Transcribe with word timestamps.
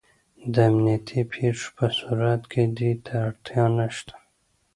د 0.53 0.55
امنیتي 0.69 1.21
پېښو 1.33 1.67
په 1.77 1.85
صورت 1.99 2.41
کې 2.51 2.63
دې 2.77 2.91
ته 3.05 3.13
اړتیا 3.27 3.65
نشته. 3.77 4.15